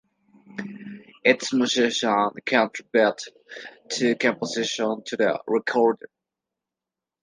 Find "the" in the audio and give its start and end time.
5.17-5.39